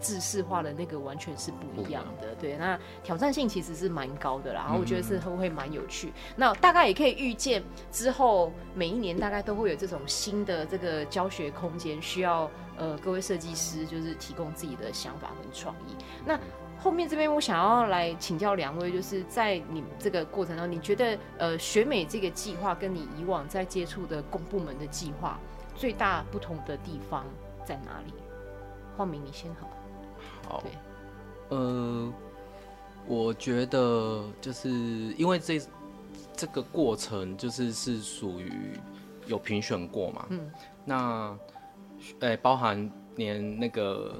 [0.00, 6.12] 制式化的那个完全是不一样的，对，那挑战性其实是蛮高的啦，然后我觉得是会会蛮有趣。
[6.36, 15.94] 那大概也可以预见之后每一年大概都会有这种新的这个教学空间，需要呃各位设计师就是提供自己的想法跟创意。
[16.24, 16.38] 那
[16.78, 25.38] 后面这边我想要来请教两位，就是在你这个过程当中，你觉得呃学美这个计划跟你以往在接触的公部门的计划？
[25.74, 27.22] 最大不同的地方
[27.62, 28.14] 在哪里？
[28.96, 29.68] 晃明，你先好。
[30.48, 30.62] 好。
[31.48, 32.12] 呃，
[33.06, 35.60] 我觉得就是因为这
[36.36, 38.52] 这个过程就是是属于
[39.26, 40.26] 有评选过嘛。
[40.30, 40.50] 嗯。
[40.84, 41.36] 那，
[42.20, 44.14] 呃、欸，包含连那个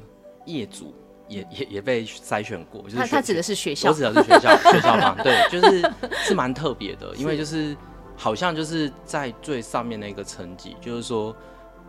[0.45, 0.95] 业主
[1.29, 5.17] 也也也被筛选过，就是他他指的是学校，我指的是学校 学校嘛。
[5.23, 5.93] 对，就是
[6.29, 7.77] 是蛮特别的，因为就是。
[8.19, 11.37] 好像就是在最上面的一个层级，就是说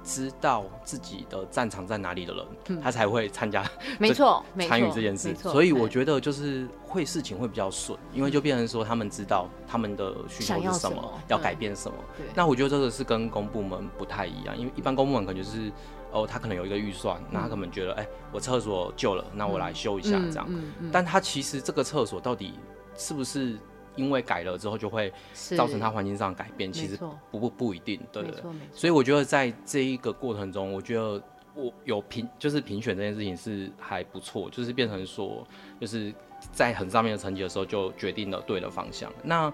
[0.07, 5.35] 知道自己的战场在哪里的人，嗯、他才会参加，没错，参与这件事。
[5.35, 11.97] 所以我觉得就是会事情会比较顺，因为就变成说他们知道他们的需求是什么，要改变什么。
[12.15, 15.69] 对那我觉得这个是跟公部门不太一样，因为一般公部门可能就是
[16.13, 20.45] 哦，他可能有一个预算，那他可能觉得哎、欸，我厕所旧了，那我来修一下这样。
[20.47, 22.53] 嗯嗯嗯、但他其实这个厕所到底
[22.95, 23.57] 是不是？
[23.97, 26.95] 因为改了之后就会造成它环境上改变，其实
[27.31, 28.41] 不不不一定，对对。
[28.71, 31.21] 所以我觉得在这一个过程中，我觉得
[31.55, 35.45] 我有评就是评选这件事情是还不错，就是变成说
[35.81, 36.13] 就是
[36.51, 39.12] 在很上面的成绩的时候就决定了对的方向。
[39.23, 39.51] 那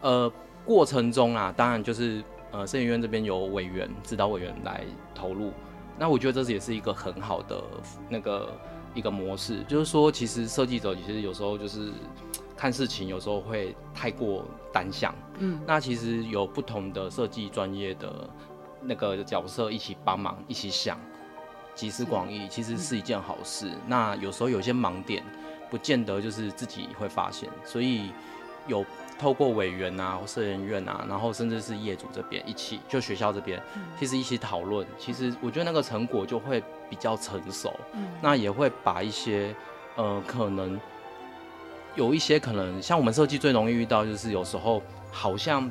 [0.00, 0.30] 呃
[0.64, 5.52] 过程中啊，当然就是呃设计院这边有委员指导委员来投入，
[5.96, 7.62] 那我觉得这也是一个很好的
[8.08, 8.52] 那个
[8.92, 11.92] 一个模式，就是说其实设计者其实有时候就是。
[12.64, 18.26] 看事情有时候会太过单向，嗯，那其实有不同的设计专业的
[18.80, 20.98] 那个角色一起帮忙，一起想，
[21.74, 23.68] 集思广益，其实是一件好事。
[23.68, 25.22] 嗯、那有时候有些盲点，
[25.68, 28.10] 不见得就是自己会发现，所以
[28.66, 28.82] 有
[29.18, 33.62] 透过委员啊或设研院啊，然后甚至是业主这边一起，就学校这边，
[34.00, 39.54] 其实一起讨论，其实我觉得那个成果就会比较成熟，嗯，那也会把一些
[39.96, 40.80] 呃可能。
[41.94, 45.70] 有一些可能，像我们设计最容易遇到，就是有时候好像，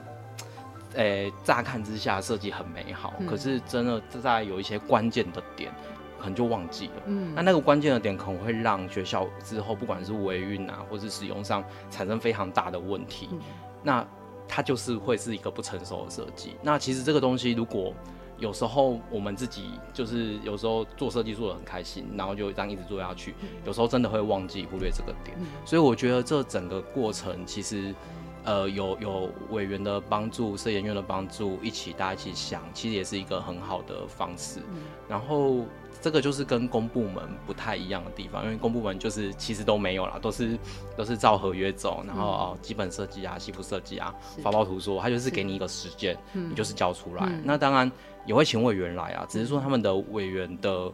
[0.95, 5.71] 诶、欸，乍看之下设计很美好，嗯、可是真的在有一些关键的点，
[6.19, 6.93] 可能就忘记了。
[7.07, 13.29] 嗯，那那个关键的点可能会让学校之后不管是维运啊，或是使用上产生非常大的问题。
[13.31, 13.39] 嗯、
[13.83, 14.05] 那
[14.47, 16.55] 它就是会是一个不成熟的设计。
[16.61, 17.93] 那其实这个东西如果。
[18.37, 23.35] 有时候我们自己就是有时候做设计做的很开心，然后就这样一直做下去。
[23.65, 27.93] 有时候真的会忘记忽略这个点，所以我觉得这整个过程其实，
[28.43, 34.59] 呃，有有委员的帮助、设研院的帮助，一起大家一起想，其实也是一个很好的方式。
[35.07, 35.65] 然后
[36.03, 40.59] 这个就是跟公部门不太一样的地方，因为公部门就是其实都没有啦，都是
[40.97, 47.25] 都是照合约走，然后哦基本设计啊、西部设计啊、发包图说，他就是给你一个时间，你就是交出来。
[47.45, 47.89] 那当然
[48.25, 50.91] 也会请委员来啊，只是说他们的委员的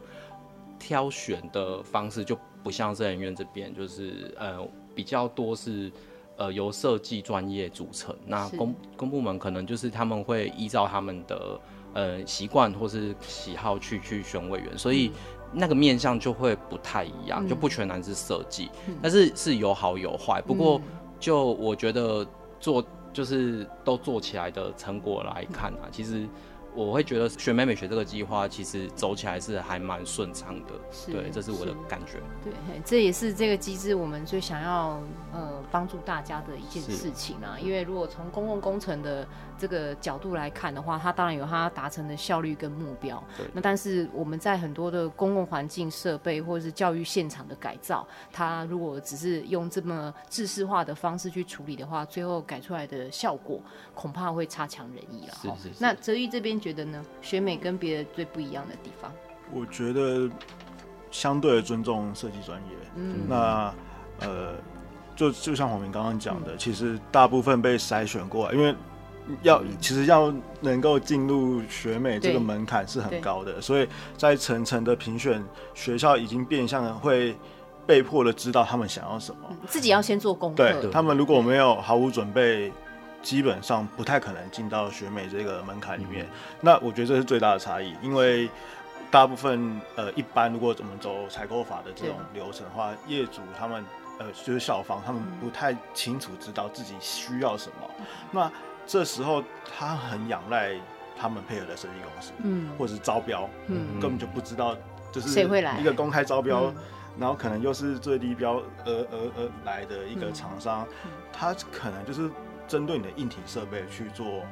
[0.78, 4.60] 挑选的方式就不像设计院这边，就是呃
[4.93, 5.91] 比较多是
[6.38, 11.60] 呃由设计专业组成，那公公部门可能就是他们会依照他们的。
[11.99, 15.11] 呃，习惯或是喜好去去选委员，所以
[15.51, 20.41] 那个面向就会不太一样，嗯、就不全然是设计，嗯、但是是有好有坏。
[20.41, 20.79] 不过，
[21.19, 22.25] 就我觉得
[22.59, 22.81] 做
[23.11, 26.25] 就是都做起来的成果来看啊，其实。
[26.75, 32.19] 我会觉得学美美学这个计划其实走起来是还蛮顺畅的，是对，这是我的感觉。
[32.43, 32.53] 对，
[32.85, 35.01] 这也是这个机制我们最想要
[35.33, 37.57] 呃帮助大家的一件事情啊。
[37.59, 39.27] 因为如果从公共工程的
[39.60, 43.24] 这个角度来看的话，它当然有它达成的效率跟目标。
[43.36, 53.60] 对那但是我们在很多的公共环境设备或者是教育现场的改造，它如果只是用这么制式化的方式去处理的话，最后改出来的效果
[53.95, 55.34] 恐怕会差强人意了。
[55.41, 55.76] 是是是。
[55.80, 56.60] 那泽宇这边。
[56.60, 57.01] 觉得呢？
[57.22, 59.10] 学美跟别的最不一样的地方，
[59.51, 60.30] 我觉得
[61.10, 62.76] 相对的尊重设计专业。
[62.95, 63.74] 嗯，那
[64.20, 64.55] 呃，
[65.16, 68.76] 就就像黄明刚刚讲的，嗯、其实大部分被筛选过来，因为
[69.41, 77.36] 要其实要能够进入学美这个门槛是很高的，所以在层层的评选，学校已经变相的会
[77.86, 80.57] 被迫的知道他们想要什么，嗯、自己要先做功课。
[80.57, 82.71] 对，他们如果没有毫无准备。
[83.21, 86.30] 基本上不太可能进到学美这个门槛里面，嗯、
[86.61, 88.49] 那我觉得这是最大的差异，因为
[89.11, 93.84] 大部分呃一般如果怎么走采购法的这种流程的话，业主他们
[94.19, 98.51] 呃就是校方他们不太清楚知道自己需要什么，嗯、那
[98.89, 99.43] 这时候
[99.77, 100.73] 他很仰赖
[101.15, 104.75] 他们配合的设计公司，嗯，或者是招标，嗯，根本就不知道
[105.11, 105.79] 就是谁会来。
[105.79, 106.73] 一个公开招标，
[107.19, 112.29] 然后可能又是最低标而而而来的一个厂商，嗯、他可能就是。
[112.69, 114.43] 针对你的硬体设备去做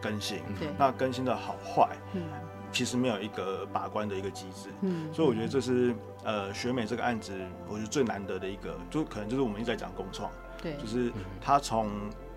[0.00, 0.68] 更新，对。
[0.78, 2.22] 那更新的好坏，嗯、
[2.70, 5.92] 其实没有一个把关的一个机制，嗯、所以我觉得这是
[6.22, 7.32] 呃学美这个案子，
[7.66, 10.30] 我觉得最难得的一个，就可能就是我们一直在讲共创，
[10.62, 11.90] 对，就是他从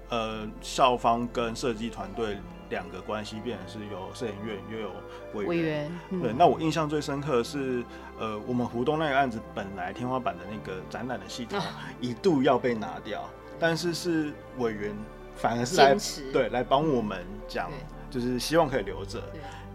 [0.10, 2.38] 呃校方跟设计团队
[2.70, 4.92] 两个关系变成是有摄影院又有
[5.34, 7.84] 委员，委员嗯、对，那我印象最深刻的是
[8.20, 11.60] 呃我们湖东那个案子本来天花板的那个展览的系统
[12.02, 13.30] 一度要被拿掉，啊、
[13.60, 14.96] 但是是委员。
[15.40, 15.96] 反而是来
[16.34, 17.70] 对来帮我们讲，
[18.10, 19.22] 就是希望可以留着。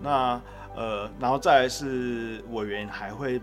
[0.00, 0.42] 那
[0.74, 3.40] 呃，然后再来是委员还会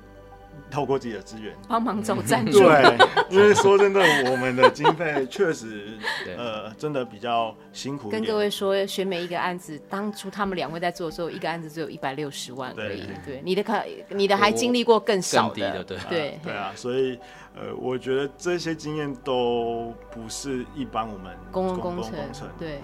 [0.69, 2.59] 透过自己的资源帮忙找赞助。
[2.59, 2.97] 对，
[3.29, 4.01] 因为说真的，
[4.31, 5.97] 我们的经费 确实
[6.37, 8.09] 呃真的比较辛苦。
[8.09, 13.03] 跟各位说，选美一个案子，当初他们两位在做的时候，一个案子只有一百六十万而已。
[13.25, 13.73] 对，你的可
[14.09, 17.19] 你的还经历过更少的，的对对对啊，所以。
[17.55, 22.79] 呃，我觉得这些经验都不是一般我们公共工程对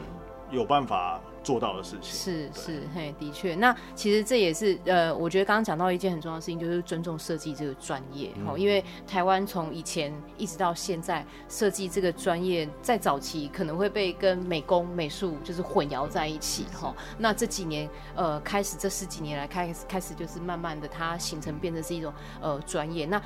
[0.49, 2.11] 有办法做到的事情。
[2.11, 3.53] 是是，嘿，的确。
[3.53, 8.29] 那其实这也是呃，我觉得刚刚讲到一件很重要的事情，就是尊重设计这个专业。
[8.45, 16.65] 哈、嗯，因为台湾从以前一直到现在，设计这个专业在早期可能会被跟美工、美术就是混淆在一起。
[16.73, 23.05] 哈，那这几年呃，开始这十几年来开始开始就是慢慢的它形成变成是一种呃专业。
[23.05, 23.21] 那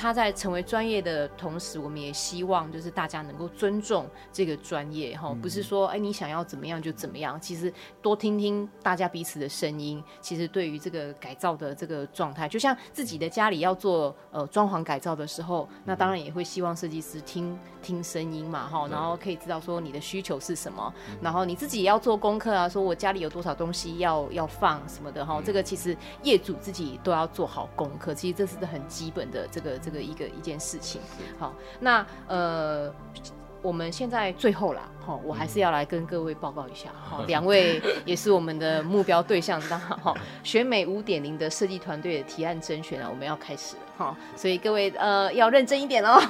[0.00, 7.36] 他在成为专业的同时，我们也希望就是大家能够尊重这个专业哈，不是说哎你想要怎么样就怎么样。
[7.40, 29.76] 其实多听听大家彼此的声音，其实对于这个改造的这个状态，就像自己的家里要做呃装潢改造的时候，那当然也会希望设计师听听声音嘛哈，然后可以知道说你的需求是什么，然后你自己也要做功课啊，说我家里有多少东西要要放什么的哈，这个其实业主自己都要做好功课，其实这是很基本的这个。
[29.88, 31.00] 这个一个一件事情，
[31.38, 32.92] 好，那呃，
[33.62, 40.14] 我们现在最后啦，哈，我还是要来跟各位报告一下，哈， 两位也是我们的目标对象，当然哈，
[40.44, 43.82] 选美五点零的设计团队的提案甄选啊，我们要开始了。
[43.98, 46.20] 好，所以各位呃要认真一点哦。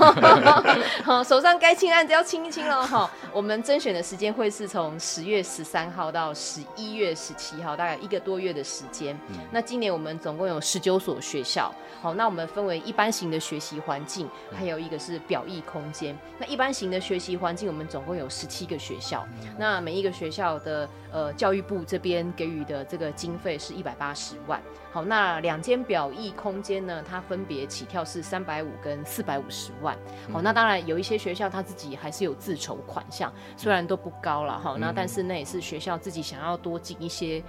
[1.04, 2.82] 好，手上该清案子要清一清喽。
[2.82, 9.14] 哈，我们甄选的时间会是从十月十三号到十一月十七号，大概一个多月的时间。
[9.28, 11.70] 嗯、那今年我们总共有十九所学校。
[12.00, 16.16] 好，那我们分为一般型的学习环境，还有一个是表意空间。
[16.38, 19.26] 那一般型的学习环境，我们总共有十七个学校。
[19.58, 24.58] 那每一个学校的呃教育部这边给予的这个经费是一百八十万。
[24.90, 29.96] 好，那两间表意空间呢，它分别起跳是三百五跟四百五十万。
[30.32, 34.76] 好，那当然有一些学校他自己还是有自筹款项，虽然都不高了哈。
[34.78, 37.42] 那但是那也是学校自己想要多进一些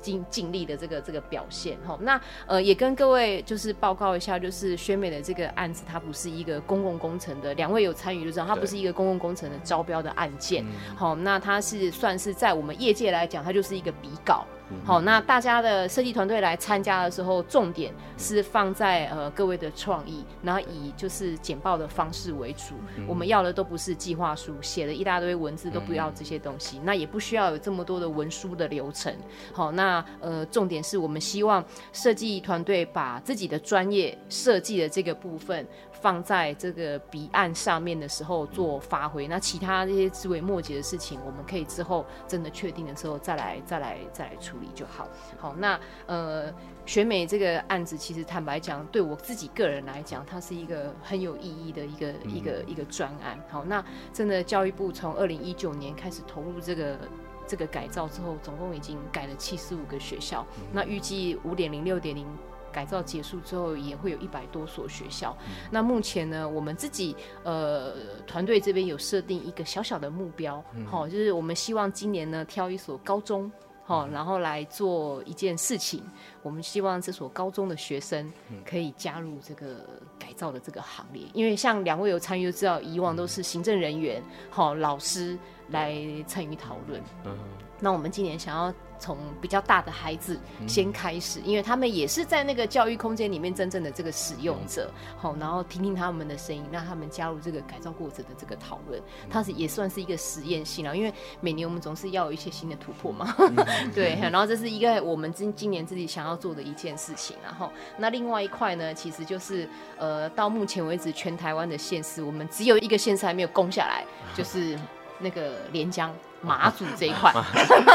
[0.00, 1.96] 尽尽力的这个这个表现哈。
[2.00, 10.64] 那呃也跟各位就是报告一下，就是宣美的这个案子，它不是一个公共工程的，两位有参与就知道，它不是一个公共工程的招标的案件。
[10.96, 14.44] 好，那它是算是在我们业界来讲，它就是一个比稿。
[14.84, 22.74] 好，那大家的设计团队来参加的时候，重点是放在呃各位的创意，然后以就是简报的方式为主。
[23.06, 26.80] 我们要的都不是计划书，写了一大堆文字，都不要这些东西。
[26.84, 29.14] 那也不需要有这么多的文书的流程。
[29.52, 35.66] 好，那呃重点是我们希望设计团队把自己的专业设计的这个部分。
[36.02, 45.06] 放在这个彼岸上面的时候做发挥，那其他这些枝微末节的事情，我们可以之后真的确定的时候再来、再来、再来处理就好。
[45.38, 46.52] 好，那呃，
[46.84, 53.38] 选美这个案子，其实坦白讲，对我自己个人来讲，它是一个很有意义的一个、嗯、一个一个专案。
[53.48, 56.98] 好，那真的教育部从二零一九年开始投入这个
[57.46, 62.26] 这个改造之后，总共已经改了七十五个学校，嗯、那预计五点零、六点零。
[62.72, 65.36] 改造结束之后，也会有一百多所学校。
[65.46, 67.14] 嗯、那目前呢，我们自己
[67.44, 67.92] 呃
[68.26, 73.50] 团队这边有设定一个小小的目标，好、就是我们希望今年呢挑一所高中，
[73.84, 76.02] 好、哦，然后来做一件事情。
[76.42, 78.32] 我们希望这所高中的学生
[78.64, 84.20] 可以加入这个改造的这个行列，因为像两位有参与就知道，以往都是行政人员、
[84.50, 87.00] 好、哦、老师来参与讨论。
[87.24, 87.38] 嗯，
[87.82, 88.72] 那我们今年想要。
[89.02, 103.34] 从比较大的孩子先开始，因为他们也是在那个教育空间里面真正的这个使用者，好，然后听听他们的声音，让他们加入这个改造过程的这个讨论，它是也算是一个实验性了，因为每年我们总是要有一些新的突破嘛，
[103.92, 109.68] 对，然后这是一个我们今今年自己想要做的一件事情，然后那另外一块呢，其实就是
[109.98, 114.78] 呃，到目前为止全台湾的县市，我们只有一个县市还没有攻下来，就是
[115.22, 116.12] 那个连江。
[116.44, 117.32] 马祖这一块，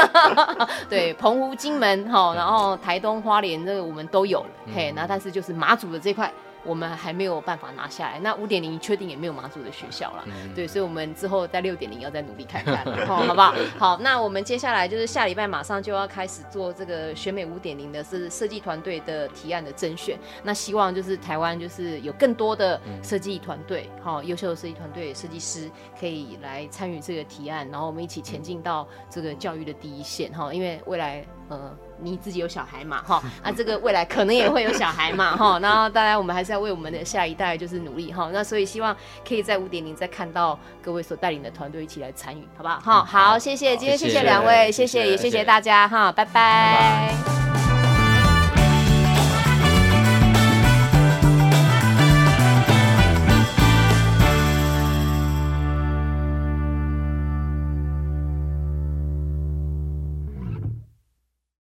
[0.88, 4.42] 对，澎湖、金门，哈，然后台东、花莲，这个我们都有，
[4.74, 6.32] 嘿，那但是就是马祖的这块。
[6.68, 13.54] 我们还没有办法拿下来，那五点零确定也没有马祖的学校了，嗯、对，所以我们之后在六点零要再努力看看， 好，好不好？
[13.78, 31.24] 好，那我们接下来就是下礼拜马上就要开始做这个选美五点零的是设计团队的提案的甄选，那希望就是台湾就是有更多的设计团队，好、嗯，优秀的设计团队设计师可以来参与这个提案，然后我们一起前进到这个教育的第一线，哈，因为未来。
[31.50, 33.02] 呃，你自己有小孩嘛？
[33.06, 35.36] 哈，那 这个未来可能也会有小孩嘛？
[35.38, 38.30] 哈，然后当然我们还是要为我们的下一代就是努力哈。
[38.32, 38.96] 那所以希望
[39.26, 42.80] 可以在五点零再看到各位所带领的团队一起来参与，好不好？
[42.80, 46.32] 哈，好，谢谢，今天谢谢两位，谢谢，也谢谢大家哈，拜拜。
[46.32, 47.14] 拜
[47.52, 47.57] 拜。